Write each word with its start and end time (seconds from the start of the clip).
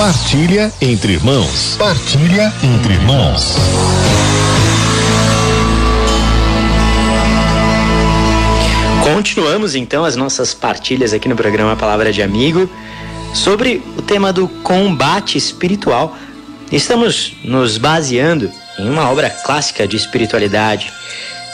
Partilha 0.00 0.72
entre 0.80 1.12
irmãos. 1.12 1.76
Partilha 1.76 2.50
entre 2.64 2.94
irmãos. 2.94 3.54
Continuamos 9.04 9.74
então 9.74 10.02
as 10.02 10.16
nossas 10.16 10.54
partilhas 10.54 11.12
aqui 11.12 11.28
no 11.28 11.36
programa 11.36 11.76
Palavra 11.76 12.10
de 12.14 12.22
Amigo 12.22 12.66
sobre 13.34 13.82
o 13.94 14.00
tema 14.00 14.32
do 14.32 14.48
combate 14.48 15.36
espiritual. 15.36 16.16
Estamos 16.72 17.34
nos 17.44 17.76
baseando 17.76 18.50
em 18.78 18.88
uma 18.88 19.10
obra 19.10 19.28
clássica 19.28 19.86
de 19.86 19.98
espiritualidade, 19.98 20.90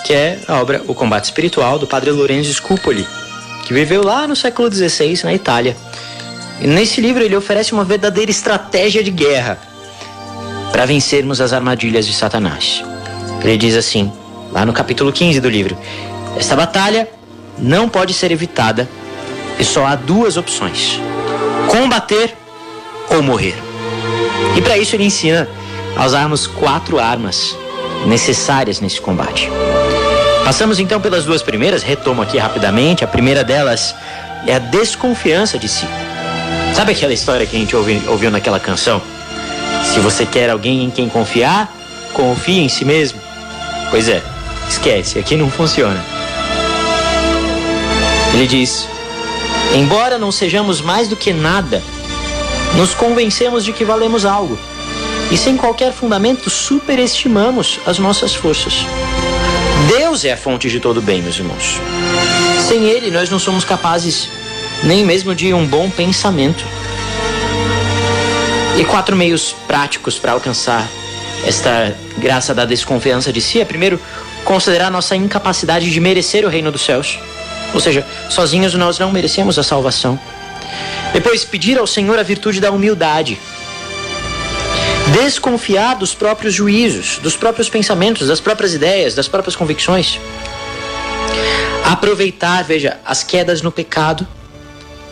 que 0.04 0.12
é 0.12 0.38
a 0.46 0.60
obra 0.60 0.84
O 0.86 0.94
Combate 0.94 1.24
Espiritual 1.24 1.80
do 1.80 1.86
Padre 1.88 2.12
Lorenzo 2.12 2.54
Scupoli, 2.54 3.04
que 3.66 3.74
viveu 3.74 4.04
lá 4.04 4.24
no 4.24 4.36
século 4.36 4.72
XVI 4.72 5.24
na 5.24 5.34
Itália. 5.34 5.76
E 6.60 6.66
nesse 6.66 7.00
livro 7.00 7.22
ele 7.22 7.36
oferece 7.36 7.72
uma 7.72 7.84
verdadeira 7.84 8.30
estratégia 8.30 9.02
de 9.02 9.10
guerra 9.10 9.58
para 10.72 10.86
vencermos 10.86 11.40
as 11.40 11.52
armadilhas 11.52 12.06
de 12.06 12.14
Satanás. 12.14 12.82
Ele 13.42 13.56
diz 13.56 13.76
assim, 13.76 14.12
lá 14.50 14.66
no 14.66 14.72
capítulo 14.72 15.12
15 15.12 15.40
do 15.40 15.48
livro: 15.48 15.78
Esta 16.36 16.56
batalha 16.56 17.08
não 17.58 17.88
pode 17.88 18.12
ser 18.12 18.30
evitada 18.32 18.88
e 19.58 19.64
só 19.64 19.86
há 19.86 19.94
duas 19.94 20.36
opções: 20.36 21.00
combater 21.68 22.34
ou 23.10 23.22
morrer. 23.22 23.54
E 24.56 24.62
para 24.62 24.76
isso 24.78 24.96
ele 24.96 25.04
ensina 25.04 25.48
a 25.96 26.04
usarmos 26.04 26.46
quatro 26.46 26.98
armas 26.98 27.56
necessárias 28.06 28.80
nesse 28.80 29.00
combate. 29.00 29.48
Passamos 30.44 30.78
então 30.78 31.00
pelas 31.00 31.24
duas 31.24 31.42
primeiras, 31.42 31.82
retomo 31.82 32.22
aqui 32.22 32.38
rapidamente. 32.38 33.04
A 33.04 33.08
primeira 33.08 33.42
delas 33.42 33.94
é 34.46 34.54
a 34.54 34.58
desconfiança 34.58 35.58
de 35.58 35.68
si. 35.68 35.86
Sabe 36.76 36.92
aquela 36.92 37.14
história 37.14 37.46
que 37.46 37.56
a 37.56 37.58
gente 37.58 37.74
ouviu, 37.74 38.02
ouviu 38.06 38.30
naquela 38.30 38.60
canção? 38.60 39.00
Se 39.82 39.98
você 39.98 40.26
quer 40.26 40.50
alguém 40.50 40.84
em 40.84 40.90
quem 40.90 41.08
confiar, 41.08 41.74
confie 42.12 42.60
em 42.60 42.68
si 42.68 42.84
mesmo. 42.84 43.18
Pois 43.90 44.10
é, 44.10 44.22
esquece, 44.68 45.18
aqui 45.18 45.38
não 45.38 45.50
funciona. 45.50 46.04
Ele 48.34 48.46
diz: 48.46 48.86
Embora 49.74 50.18
não 50.18 50.30
sejamos 50.30 50.82
mais 50.82 51.08
do 51.08 51.16
que 51.16 51.32
nada, 51.32 51.82
nos 52.76 52.92
convencemos 52.92 53.64
de 53.64 53.72
que 53.72 53.82
valemos 53.82 54.26
algo. 54.26 54.58
E 55.30 55.36
sem 55.38 55.56
qualquer 55.56 55.94
fundamento, 55.94 56.50
superestimamos 56.50 57.80
as 57.86 57.98
nossas 57.98 58.34
forças. 58.34 58.84
Deus 59.96 60.26
é 60.26 60.32
a 60.34 60.36
fonte 60.36 60.68
de 60.68 60.78
todo 60.78 61.00
bem, 61.00 61.22
meus 61.22 61.38
irmãos. 61.38 61.80
Sem 62.68 62.84
Ele, 62.84 63.10
nós 63.10 63.30
não 63.30 63.38
somos 63.38 63.64
capazes 63.64 64.28
nem 64.86 65.04
mesmo 65.04 65.34
de 65.34 65.52
um 65.52 65.66
bom 65.66 65.90
pensamento. 65.90 66.64
E 68.78 68.84
quatro 68.84 69.16
meios 69.16 69.54
práticos 69.66 70.16
para 70.16 70.32
alcançar 70.32 70.86
esta 71.44 71.92
graça 72.16 72.54
da 72.54 72.64
desconfiança 72.64 73.32
de 73.32 73.40
si 73.40 73.60
é, 73.60 73.64
primeiro, 73.64 74.00
considerar 74.44 74.90
nossa 74.90 75.16
incapacidade 75.16 75.90
de 75.90 76.00
merecer 76.00 76.46
o 76.46 76.48
reino 76.48 76.70
dos 76.70 76.82
céus. 76.82 77.18
Ou 77.74 77.80
seja, 77.80 78.06
sozinhos 78.30 78.74
nós 78.74 78.98
não 78.98 79.10
merecemos 79.10 79.58
a 79.58 79.64
salvação. 79.64 80.18
Depois, 81.12 81.44
pedir 81.44 81.78
ao 81.78 81.86
Senhor 81.86 82.16
a 82.18 82.22
virtude 82.22 82.60
da 82.60 82.70
humildade. 82.70 83.38
Desconfiar 85.20 85.96
dos 85.96 86.14
próprios 86.14 86.54
juízos, 86.54 87.18
dos 87.18 87.36
próprios 87.36 87.68
pensamentos, 87.68 88.28
das 88.28 88.40
próprias 88.40 88.72
ideias, 88.72 89.14
das 89.14 89.26
próprias 89.26 89.56
convicções. 89.56 90.20
Aproveitar, 91.84 92.62
veja, 92.62 92.98
as 93.04 93.24
quedas 93.24 93.62
no 93.62 93.72
pecado 93.72 94.26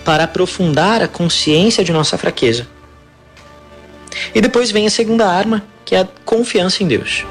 para 0.04 0.24
aprofundar 0.24 1.02
a 1.02 1.08
consciência 1.08 1.82
de 1.82 1.92
nossa 1.92 2.18
fraqueza. 2.18 2.66
E 4.34 4.40
depois 4.40 4.70
vem 4.70 4.86
a 4.86 4.90
segunda 4.90 5.26
arma, 5.26 5.64
que 5.84 5.94
é 5.94 6.00
a 6.00 6.08
confiança 6.24 6.82
em 6.82 6.86
Deus. 6.86 7.24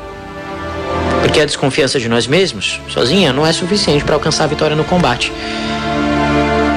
Porque 1.22 1.40
a 1.40 1.46
desconfiança 1.46 2.00
de 2.00 2.10
nós 2.10 2.28
mesmos, 2.28 2.80
sozinha, 2.90 3.32
não 3.32 3.46
é 3.46 3.54
suficiente 3.54 4.04
para 4.04 4.16
alcançar 4.16 4.44
a 4.44 4.48
vitória 4.48 4.76
no 4.76 4.84
combate. 4.84 5.32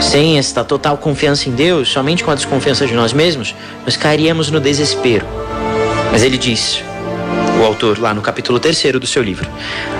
Sem 0.00 0.38
esta 0.38 0.62
total 0.62 0.98
confiança 0.98 1.48
em 1.48 1.52
Deus, 1.52 1.88
somente 1.88 2.22
com 2.22 2.30
a 2.30 2.34
desconfiança 2.34 2.86
de 2.86 2.94
nós 2.94 3.12
mesmos, 3.12 3.54
nós 3.84 3.96
cairíamos 3.96 4.50
no 4.50 4.60
desespero. 4.60 5.26
Mas 6.12 6.22
ele 6.22 6.38
diz: 6.38 6.82
autor 7.66 7.98
lá 7.98 8.14
no 8.14 8.22
capítulo 8.22 8.58
3 8.58 8.92
do 8.92 9.06
seu 9.06 9.22
livro. 9.22 9.48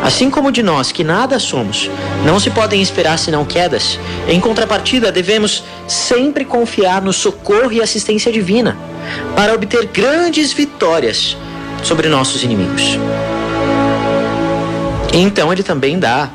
Assim 0.03 0.31
como 0.31 0.53
de 0.53 0.63
nós 0.63 0.93
que 0.93 1.05
nada 1.05 1.39
somos, 1.39 1.91
não 2.25 2.39
se 2.39 2.51
podem 2.51 2.81
esperar 2.81 3.19
senão 3.19 3.45
quedas, 3.45 3.99
em 4.29 4.41
contrapartida 4.41 5.13
devemos 5.13 5.65
sempre 5.87 6.45
confiar 6.45 7.03
no 7.03 7.13
socorro 7.13 7.73
e 7.73 7.83
assistência 7.83 8.33
divina 8.33 8.77
para 9.35 9.55
obter 9.55 9.87
grandes 9.87 10.53
vitórias 10.53 11.37
sobre 11.83 12.09
nossos 12.09 12.43
inimigos. 12.43 12.99
Então 15.13 15.53
ele 15.53 15.63
também 15.63 15.99
dá 15.99 16.31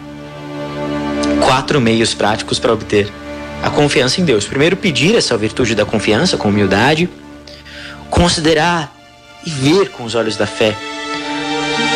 quatro 1.45 1.81
meios 1.81 2.13
práticos 2.13 2.59
para 2.59 2.73
obter 2.73 3.11
a 3.61 3.69
confiança 3.69 4.19
em 4.21 4.25
Deus. 4.25 4.45
Primeiro, 4.45 4.75
pedir 4.75 5.15
essa 5.15 5.37
virtude 5.37 5.75
da 5.75 5.85
confiança 5.85 6.37
com 6.37 6.49
humildade, 6.49 7.09
considerar 8.09 8.91
e 9.45 9.49
ver 9.49 9.89
com 9.89 10.03
os 10.03 10.15
olhos 10.15 10.35
da 10.35 10.47
fé 10.47 10.75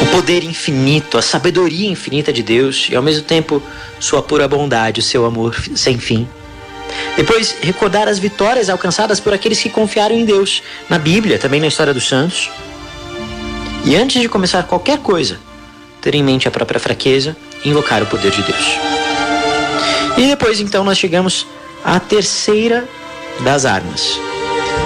o 0.02 0.06
poder 0.08 0.44
infinito, 0.44 1.18
a 1.18 1.22
sabedoria 1.22 1.90
infinita 1.90 2.32
de 2.34 2.44
Deus 2.44 2.88
e 2.90 2.96
ao 2.96 3.04
mesmo 3.04 3.24
tempo 3.24 3.62
sua 4.00 4.22
pura 4.22 4.48
bondade, 4.48 5.00
o 5.00 5.04
seu 5.04 5.26
amor 5.26 5.56
sem 5.76 5.98
fim. 5.98 6.28
Depois, 7.16 7.56
recordar 7.62 8.08
as 8.08 8.20
vitórias 8.20 8.70
alcançadas 8.70 9.20
por 9.20 9.34
aqueles 9.34 9.62
que 9.62 9.70
confiaram 9.70 10.16
em 10.16 10.26
Deus, 10.26 10.62
na 10.90 11.00
Bíblia, 11.00 11.40
também 11.40 11.60
na 11.60 11.68
história 11.68 11.94
dos 11.94 12.08
santos. 12.08 12.50
E 13.84 13.96
antes 13.96 14.22
de 14.22 14.28
começar 14.28 14.64
qualquer 14.64 15.00
coisa, 15.00 15.40
ter 16.02 16.16
em 16.16 16.24
mente 16.24 16.48
a 16.48 16.52
própria 16.52 16.80
fraqueza 16.80 17.36
e 17.64 17.70
invocar 17.70 18.02
o 18.04 18.06
poder 18.06 18.32
de 18.32 18.42
Deus. 18.42 18.78
E 20.18 20.28
depois, 20.28 20.60
então, 20.60 20.84
nós 20.84 20.98
chegamos 20.98 21.46
à 21.84 22.00
terceira 22.00 22.88
das 23.42 23.66
armas, 23.66 24.20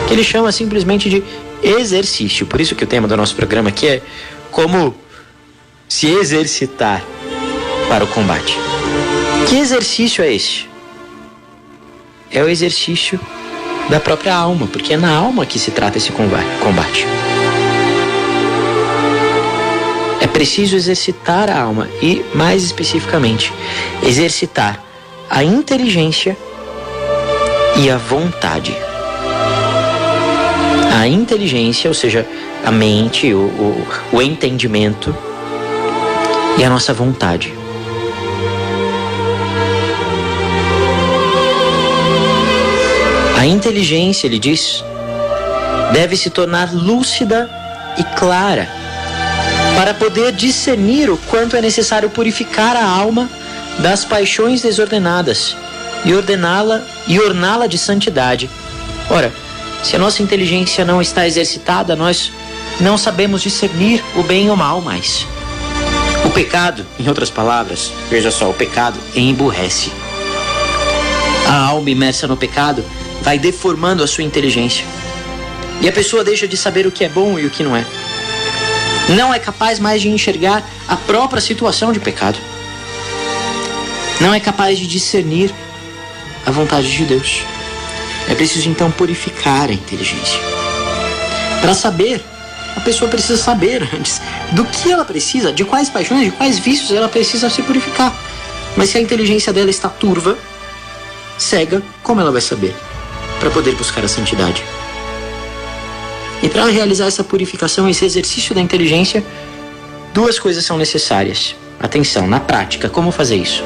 que 0.07 0.13
ele 0.13 0.23
chama 0.23 0.51
simplesmente 0.51 1.09
de 1.09 1.23
exercício. 1.61 2.45
Por 2.45 2.59
isso 2.59 2.75
que 2.75 2.83
o 2.83 2.87
tema 2.87 3.07
do 3.07 3.15
nosso 3.15 3.35
programa 3.35 3.69
aqui 3.69 3.87
é 3.87 4.01
como 4.51 4.95
se 5.87 6.07
exercitar 6.07 7.03
para 7.87 8.03
o 8.03 8.07
combate. 8.07 8.57
Que 9.47 9.57
exercício 9.57 10.23
é 10.23 10.33
esse? 10.33 10.67
É 12.31 12.43
o 12.43 12.49
exercício 12.49 13.19
da 13.89 13.99
própria 13.99 14.35
alma, 14.35 14.67
porque 14.67 14.93
é 14.93 14.97
na 14.97 15.11
alma 15.11 15.45
que 15.45 15.57
se 15.57 15.71
trata 15.71 15.97
esse 15.97 16.11
combate. 16.11 17.05
É 20.21 20.27
preciso 20.27 20.75
exercitar 20.75 21.49
a 21.49 21.59
alma 21.59 21.89
e, 22.01 22.23
mais 22.35 22.63
especificamente, 22.63 23.51
exercitar 24.03 24.83
a 25.29 25.43
inteligência 25.43 26.37
e 27.77 27.89
a 27.89 27.97
vontade. 27.97 28.75
A 30.93 31.07
inteligência, 31.07 31.89
ou 31.89 31.93
seja, 31.93 32.27
a 32.65 32.71
mente, 32.71 33.33
o, 33.33 33.39
o, 33.39 33.87
o 34.13 34.21
entendimento 34.21 35.15
e 36.57 36.63
a 36.63 36.69
nossa 36.69 36.93
vontade. 36.93 37.53
A 43.37 43.45
inteligência, 43.45 44.27
ele 44.27 44.37
diz, 44.37 44.83
deve 45.93 46.17
se 46.17 46.29
tornar 46.29 46.73
lúcida 46.73 47.49
e 47.97 48.03
clara 48.17 48.67
para 49.75 49.93
poder 49.93 50.33
discernir 50.33 51.09
o 51.09 51.17
quanto 51.17 51.55
é 51.55 51.61
necessário 51.61 52.09
purificar 52.09 52.75
a 52.75 52.85
alma 52.85 53.29
das 53.79 54.03
paixões 54.03 54.61
desordenadas 54.61 55.55
e 56.03 56.13
ordená-la 56.13 56.81
e 57.07 57.17
orná-la 57.19 57.65
de 57.65 57.77
santidade. 57.77 58.49
Ora, 59.09 59.31
se 59.83 59.95
a 59.95 59.99
nossa 59.99 60.21
inteligência 60.21 60.83
não 60.83 61.01
está 61.01 61.25
exercitada, 61.25 61.95
nós 61.95 62.31
não 62.79 62.97
sabemos 62.97 63.41
discernir 63.41 64.03
o 64.15 64.23
bem 64.23 64.47
e 64.47 64.49
o 64.49 64.55
mal 64.55 64.81
mais. 64.81 65.27
O 66.25 66.29
pecado, 66.29 66.85
em 66.99 67.07
outras 67.07 67.29
palavras, 67.29 67.91
veja 68.09 68.31
só, 68.31 68.49
o 68.49 68.53
pecado 68.53 68.99
emburrece. 69.15 69.91
A 71.47 71.67
alma 71.67 71.89
imersa 71.89 72.27
no 72.27 72.37
pecado 72.37 72.83
vai 73.21 73.37
deformando 73.37 74.03
a 74.03 74.07
sua 74.07 74.23
inteligência. 74.23 74.85
E 75.81 75.89
a 75.89 75.91
pessoa 75.91 76.23
deixa 76.23 76.47
de 76.47 76.55
saber 76.55 76.85
o 76.85 76.91
que 76.91 77.03
é 77.03 77.09
bom 77.09 77.39
e 77.39 77.45
o 77.45 77.49
que 77.49 77.63
não 77.63 77.75
é. 77.75 77.85
Não 79.09 79.33
é 79.33 79.39
capaz 79.39 79.79
mais 79.79 80.01
de 80.01 80.09
enxergar 80.09 80.63
a 80.87 80.95
própria 80.95 81.41
situação 81.41 81.91
de 81.91 81.99
pecado. 81.99 82.37
Não 84.21 84.33
é 84.33 84.39
capaz 84.39 84.77
de 84.77 84.85
discernir 84.87 85.53
a 86.45 86.51
vontade 86.51 86.95
de 86.95 87.05
Deus. 87.05 87.41
É 88.29 88.35
preciso 88.35 88.69
então 88.69 88.91
purificar 88.91 89.69
a 89.69 89.73
inteligência. 89.73 90.39
Para 91.61 91.73
saber 91.73 92.23
a 92.75 92.81
pessoa 92.81 93.09
precisa 93.09 93.37
saber 93.37 93.87
antes 93.93 94.21
do 94.51 94.65
que 94.65 94.91
ela 94.91 95.05
precisa, 95.05 95.51
de 95.51 95.63
quais 95.63 95.89
paixões, 95.89 96.25
de 96.25 96.31
quais 96.31 96.59
vícios 96.59 96.91
ela 96.91 97.09
precisa 97.09 97.49
se 97.49 97.61
purificar. 97.61 98.13
Mas 98.75 98.89
se 98.89 98.97
a 98.97 99.01
inteligência 99.01 99.51
dela 99.51 99.69
está 99.69 99.89
turva, 99.89 100.37
cega, 101.37 101.81
como 102.03 102.21
ela 102.21 102.31
vai 102.31 102.41
saber? 102.41 102.75
Para 103.39 103.49
poder 103.49 103.75
buscar 103.75 104.03
a 104.03 104.07
santidade. 104.07 104.63
E 106.41 106.47
para 106.47 106.65
realizar 106.65 107.07
essa 107.07 107.23
purificação, 107.23 107.89
esse 107.89 108.05
exercício 108.05 108.55
da 108.55 108.61
inteligência, 108.61 109.23
duas 110.13 110.39
coisas 110.39 110.63
são 110.63 110.77
necessárias. 110.77 111.55
Atenção, 111.79 112.27
na 112.27 112.39
prática, 112.39 112.89
como 112.89 113.11
fazer 113.11 113.35
isso? 113.35 113.63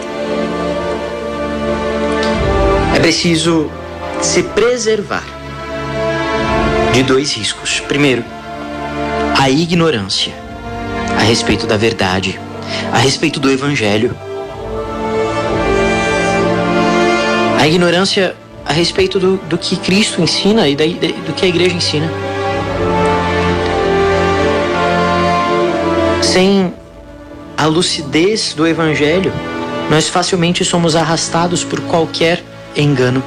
É 2.95 2.99
preciso 2.99 3.69
se 4.21 4.43
preservar 4.43 5.23
de 6.93 7.03
dois 7.03 7.33
riscos. 7.33 7.79
Primeiro, 7.81 8.23
a 9.37 9.49
ignorância 9.49 10.33
a 11.17 11.23
respeito 11.23 11.65
da 11.67 11.77
verdade, 11.77 12.39
a 12.91 12.97
respeito 12.97 13.39
do 13.39 13.51
evangelho. 13.51 14.15
A 17.59 17.67
ignorância 17.67 18.35
a 18.65 18.73
respeito 18.73 19.19
do, 19.19 19.37
do 19.37 19.57
que 19.57 19.75
Cristo 19.75 20.21
ensina 20.21 20.67
e 20.67 20.75
da, 20.75 20.85
do 20.85 21.33
que 21.33 21.45
a 21.45 21.47
igreja 21.47 21.75
ensina. 21.75 22.09
Sem 26.21 26.73
a 27.57 27.65
lucidez 27.65 28.53
do 28.53 28.65
Evangelho, 28.65 29.31
nós 29.89 30.09
facilmente 30.09 30.65
somos 30.65 30.95
arrastados 30.95 31.63
por 31.63 31.79
qualquer 31.81 32.43
engano. 32.75 33.23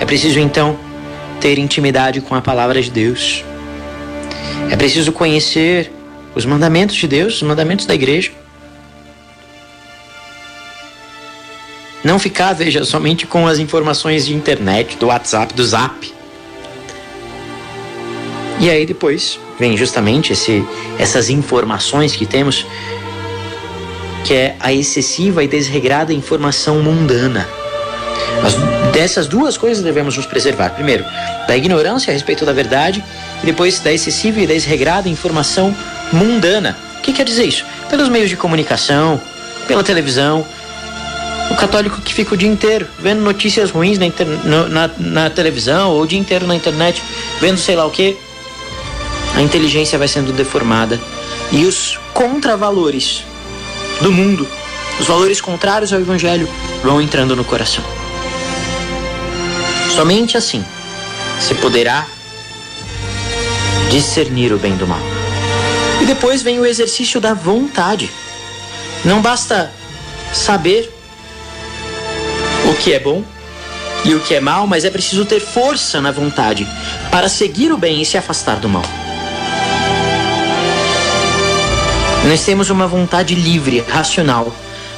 É 0.00 0.04
preciso 0.04 0.38
então 0.38 0.76
ter 1.40 1.58
intimidade 1.58 2.20
com 2.20 2.34
a 2.34 2.42
palavra 2.42 2.82
de 2.82 2.90
Deus. 2.90 3.44
É 4.70 4.76
preciso 4.76 5.12
conhecer 5.12 5.92
os 6.34 6.44
mandamentos 6.44 6.96
de 6.96 7.06
Deus, 7.06 7.36
os 7.36 7.42
mandamentos 7.42 7.86
da 7.86 7.94
igreja. 7.94 8.32
Não 12.04 12.18
ficar, 12.18 12.52
veja, 12.52 12.84
somente 12.84 13.26
com 13.26 13.46
as 13.46 13.58
informações 13.58 14.26
de 14.26 14.34
internet, 14.34 14.96
do 14.96 15.06
WhatsApp, 15.06 15.54
do 15.54 15.64
Zap. 15.64 16.12
E 18.60 18.70
aí 18.70 18.86
depois 18.86 19.38
vem 19.58 19.76
justamente 19.76 20.32
esse, 20.32 20.64
essas 20.98 21.30
informações 21.30 22.14
que 22.14 22.26
temos, 22.26 22.66
que 24.24 24.34
é 24.34 24.56
a 24.60 24.72
excessiva 24.72 25.42
e 25.42 25.48
desregrada 25.48 26.12
informação 26.12 26.82
mundana. 26.82 27.46
As, 28.44 28.54
dessas 28.92 29.26
duas 29.26 29.56
coisas 29.56 29.82
devemos 29.82 30.16
nos 30.16 30.26
preservar. 30.26 30.70
Primeiro, 30.70 31.04
da 31.46 31.56
ignorância 31.56 32.10
a 32.10 32.14
respeito 32.14 32.44
da 32.44 32.52
verdade, 32.52 33.04
e 33.42 33.46
depois 33.46 33.78
da 33.80 33.92
excessiva 33.92 34.40
e 34.40 34.46
desregrada 34.46 35.08
informação 35.08 35.74
mundana. 36.12 36.76
O 36.98 37.02
que 37.02 37.12
quer 37.12 37.24
dizer 37.24 37.44
isso? 37.44 37.64
Pelos 37.88 38.08
meios 38.08 38.28
de 38.28 38.36
comunicação, 38.36 39.20
pela 39.66 39.82
televisão, 39.82 40.44
o 41.50 41.54
católico 41.54 42.00
que 42.00 42.12
fica 42.12 42.34
o 42.34 42.36
dia 42.36 42.48
inteiro 42.48 42.86
vendo 42.98 43.20
notícias 43.20 43.70
ruins 43.70 43.98
na, 43.98 44.68
na, 44.68 44.90
na 44.98 45.30
televisão 45.30 45.90
ou 45.90 46.02
o 46.02 46.06
dia 46.06 46.18
inteiro 46.18 46.46
na 46.46 46.56
internet 46.56 47.02
vendo 47.40 47.58
sei 47.58 47.76
lá 47.76 47.86
o 47.86 47.90
que, 47.90 48.16
a 49.34 49.42
inteligência 49.42 49.98
vai 49.98 50.08
sendo 50.08 50.32
deformada 50.32 50.98
e 51.52 51.64
os 51.64 51.98
contravalores 52.12 53.22
do 54.00 54.10
mundo, 54.10 54.48
os 54.98 55.06
valores 55.06 55.40
contrários 55.40 55.92
ao 55.92 56.00
evangelho, 56.00 56.48
vão 56.82 57.00
entrando 57.00 57.36
no 57.36 57.44
coração. 57.44 57.84
Somente 59.96 60.36
assim 60.36 60.62
se 61.40 61.54
poderá 61.54 62.06
discernir 63.90 64.52
o 64.52 64.58
bem 64.58 64.76
do 64.76 64.86
mal. 64.86 65.00
E 66.02 66.04
depois 66.04 66.42
vem 66.42 66.60
o 66.60 66.66
exercício 66.66 67.18
da 67.18 67.32
vontade. 67.32 68.10
Não 69.06 69.22
basta 69.22 69.72
saber 70.34 70.92
o 72.70 72.74
que 72.74 72.92
é 72.92 73.00
bom 73.00 73.24
e 74.04 74.14
o 74.14 74.20
que 74.20 74.34
é 74.34 74.40
mal, 74.40 74.66
mas 74.66 74.84
é 74.84 74.90
preciso 74.90 75.24
ter 75.24 75.40
força 75.40 75.98
na 75.98 76.10
vontade 76.10 76.68
para 77.10 77.26
seguir 77.26 77.72
o 77.72 77.78
bem 77.78 78.02
e 78.02 78.04
se 78.04 78.18
afastar 78.18 78.56
do 78.56 78.68
mal. 78.68 78.84
Nós 82.28 82.44
temos 82.44 82.68
uma 82.68 82.86
vontade 82.86 83.34
livre, 83.34 83.82
racional, 83.88 84.54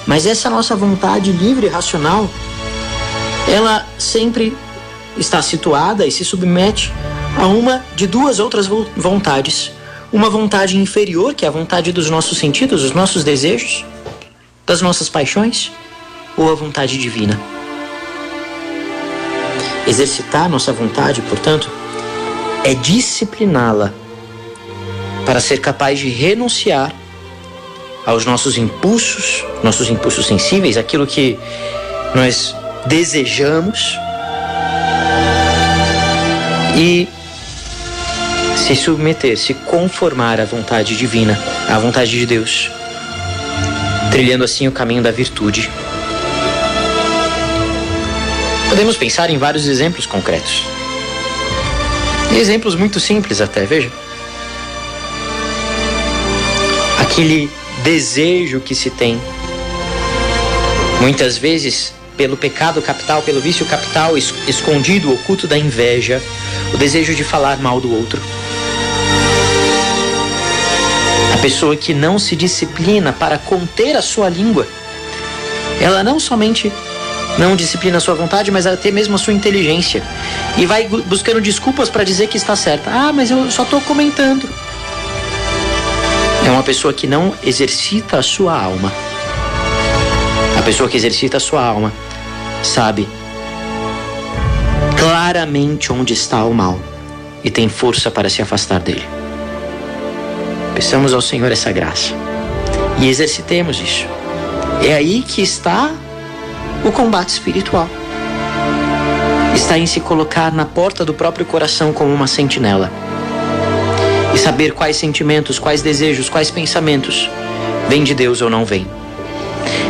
mas 0.09 0.27
essa 0.27 0.51
nossa 0.51 0.75
vontade 0.75 1.31
livre 1.31 1.69
racional, 1.69 2.29
ela 3.47 3.87
sempre 3.97 4.56
está 5.19 5.43
situada 5.43 6.06
e 6.06 6.11
se 6.11 6.25
submete 6.25 6.93
a 7.37 7.47
uma 7.47 7.85
de 7.94 8.06
duas 8.06 8.38
outras 8.38 8.67
vontades. 8.67 9.73
Uma 10.12 10.31
vontade 10.31 10.76
inferior, 10.76 11.35
que 11.35 11.44
é 11.44 11.49
a 11.49 11.50
vontade 11.50 11.93
dos 11.93 12.09
nossos 12.09 12.38
sentidos, 12.38 12.82
dos 12.82 12.93
nossos 12.93 13.25
desejos, 13.25 13.85
das 14.65 14.81
nossas 14.81 15.09
paixões, 15.09 15.70
ou 16.37 16.50
a 16.50 16.55
vontade 16.55 16.97
divina. 16.97 17.38
Exercitar 19.87 20.49
nossa 20.49 20.73
vontade, 20.73 21.20
portanto, 21.23 21.70
é 22.65 22.75
discipliná-la 22.75 23.93
para 25.26 25.41
ser 25.41 25.59
capaz 25.59 25.99
de 25.99 26.09
renunciar 26.09 26.94
aos 28.06 28.25
nossos 28.25 28.56
impulsos, 28.56 29.44
nossos 29.62 29.91
impulsos 29.91 30.26
sensíveis, 30.26 30.79
aquilo 30.79 31.06
que 31.06 31.38
nós 32.15 32.55
desejamos 32.87 33.94
e 36.76 37.09
se 38.56 38.76
submeter, 38.76 39.38
se 39.38 39.55
conformar 39.55 40.41
à 40.41 40.44
vontade 40.44 40.97
divina, 40.97 41.38
à 41.69 41.79
vontade 41.79 42.11
de 42.11 42.26
Deus, 42.26 42.70
trilhando 44.11 44.44
assim 44.44 44.69
o 44.69 44.73
caminho 44.73 45.03
da 45.03 45.11
virtude. 45.11 45.70
Podemos 48.69 48.97
pensar 48.97 49.31
em 49.31 49.38
vários 49.38 49.67
exemplos 49.67 50.05
concretos. 50.05 50.65
Exemplos 52.37 52.75
muito 52.75 53.00
simples 53.00 53.41
até, 53.41 53.65
veja. 53.65 53.91
Aquele 57.00 57.50
desejo 57.82 58.61
que 58.61 58.75
se 58.75 58.91
tem, 58.91 59.19
muitas 61.00 61.38
vezes 61.38 61.94
pelo 62.17 62.37
pecado 62.37 62.82
capital, 62.82 63.23
pelo 63.23 63.41
vício 63.41 63.65
capital 63.65 64.19
escondido, 64.19 65.12
oculto 65.12 65.47
da 65.47 65.56
inveja, 65.56 66.20
o 66.73 66.77
desejo 66.77 67.15
de 67.15 67.25
falar 67.25 67.59
mal 67.59 67.81
do 67.81 67.93
outro. 67.95 68.21
A 71.35 71.39
pessoa 71.39 71.77
que 71.77 71.95
não 71.95 72.19
se 72.19 72.35
disciplina 72.35 73.12
para 73.12 73.39
conter 73.39 73.97
a 73.97 74.03
sua 74.03 74.29
língua, 74.29 74.67
ela 75.81 76.03
não 76.03 76.19
somente 76.19 76.73
não 77.39 77.55
disciplina 77.55 77.99
a 77.99 78.00
sua 78.00 78.15
vontade, 78.15 78.50
mas 78.50 78.67
até 78.67 78.91
mesmo 78.91 79.15
a 79.15 79.19
sua 79.19 79.33
inteligência. 79.33 80.03
E 80.56 80.67
vai 80.67 80.89
buscando 80.89 81.41
desculpas 81.41 81.89
para 81.89 82.03
dizer 82.03 82.27
que 82.27 82.37
está 82.37 82.56
certa. 82.56 82.91
Ah, 82.91 83.12
mas 83.12 83.31
eu 83.31 83.51
só 83.51 83.62
estou 83.62 83.81
comentando. 83.81 84.49
É 86.44 86.51
uma 86.51 86.63
pessoa 86.63 86.93
que 86.93 87.06
não 87.06 87.34
exercita 87.44 88.19
a 88.19 88.22
sua 88.22 88.61
alma. 88.61 88.93
A 90.58 90.63
pessoa 90.63 90.89
que 90.89 90.96
exercita 90.96 91.37
a 91.37 91.41
sua 91.41 91.65
alma 91.65 91.93
sabe 92.63 93.08
claramente 94.98 95.93
onde 95.93 96.12
está 96.12 96.44
o 96.44 96.52
mal 96.52 96.78
e 97.44 97.50
tem 97.50 97.69
força 97.69 98.10
para 98.10 98.28
se 98.28 98.43
afastar 98.43 98.81
dele. 98.81 99.06
Peçamos 100.74 101.14
ao 101.14 101.20
Senhor 101.20 101.50
essa 101.52 101.70
graça 101.70 102.12
e 102.98 103.08
exercitemos 103.08 103.81
isso. 103.81 104.06
É 104.84 104.94
aí 104.94 105.22
que 105.22 105.40
está 105.40 105.93
o 106.84 106.90
combate 106.90 107.28
espiritual. 107.28 107.88
Está 109.55 109.78
em 109.78 109.86
se 109.86 110.00
colocar 110.00 110.52
na 110.52 110.64
porta 110.64 111.05
do 111.05 111.14
próprio 111.14 111.46
coração 111.46 111.93
como 111.93 112.12
uma 112.12 112.26
sentinela 112.26 112.90
e 114.34 114.38
saber 114.38 114.72
quais 114.72 114.96
sentimentos, 114.96 115.58
quais 115.58 115.81
desejos, 115.81 116.28
quais 116.28 116.50
pensamentos 116.50 117.31
vêm 117.88 118.02
de 118.02 118.14
Deus 118.14 118.43
ou 118.43 118.50
não 118.50 118.64
vêm. 118.64 118.86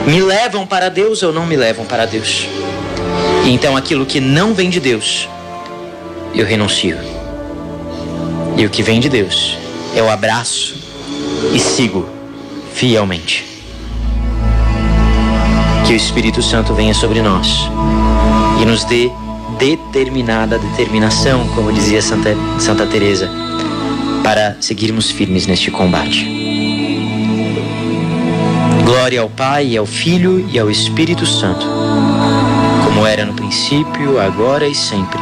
Me 0.07 0.21
levam 0.21 0.67
para 0.67 0.89
Deus 0.89 1.23
ou 1.23 1.33
não 1.33 1.47
me 1.47 1.57
levam 1.57 1.85
para 1.85 2.07
Deus. 2.07 2.47
Então 3.47 3.77
aquilo 3.77 4.05
que 4.05 4.21
não 4.21 4.55
vem 4.55 4.71
de 4.71 4.81
Deus, 4.81 5.29
eu 6.35 6.45
renuncio. 6.45 6.97
E 8.57 8.67
o 8.67 8.71
que 8.71 8.83
vem 8.83 9.01
de 9.01 9.09
Deus 9.09 9.57
o 10.09 10.11
abraço 10.11 10.75
e 11.53 11.59
sigo 11.59 12.09
fielmente. 12.73 13.45
Que 15.87 15.93
o 15.93 15.97
Espírito 15.97 16.43
Santo 16.43 16.73
venha 16.73 16.95
sobre 16.95 17.21
nós 17.21 17.69
e 18.63 18.65
nos 18.65 18.85
dê 18.85 19.11
determinada 19.59 20.59
determinação, 20.59 21.47
como 21.49 21.73
dizia 21.73 22.01
Santa, 22.01 22.35
Santa 22.59 22.87
Teresa, 22.87 23.31
para 24.23 24.57
seguirmos 24.61 25.11
firmes 25.11 25.47
neste 25.47 25.71
combate. 25.71 26.27
Glória 28.85 29.21
ao 29.21 29.29
Pai, 29.29 29.77
ao 29.77 29.85
Filho 29.85 30.49
e 30.51 30.59
ao 30.59 30.71
Espírito 30.71 31.27
Santo, 31.27 31.67
como 32.99 33.07
era 33.07 33.25
no 33.25 33.33
princípio, 33.33 34.21
agora 34.21 34.67
e 34.67 34.75
sempre 34.75 35.21